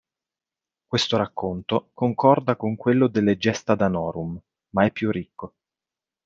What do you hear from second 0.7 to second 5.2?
Questo racconto concorda con quello delle "Gesta Danorum", ma è più